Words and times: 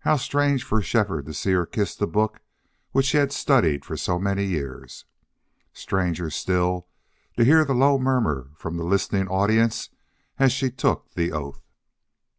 How 0.00 0.16
strange 0.18 0.62
for 0.62 0.82
Shefford 0.82 1.24
to 1.24 1.32
see 1.32 1.52
her 1.52 1.64
kiss 1.64 1.96
the 1.96 2.06
book 2.06 2.40
which 2.92 3.08
he 3.12 3.16
had 3.16 3.32
studied 3.32 3.82
for 3.82 3.96
so 3.96 4.18
many 4.18 4.44
years! 4.44 5.06
Stranger 5.72 6.28
still 6.28 6.86
to 7.38 7.44
hear 7.46 7.64
the 7.64 7.72
low 7.72 7.96
murmur 7.98 8.50
from 8.56 8.76
the 8.76 8.84
listening 8.84 9.26
audience 9.26 9.88
as 10.38 10.52
she 10.52 10.70
took 10.70 11.14
the 11.14 11.32
oath! 11.32 11.64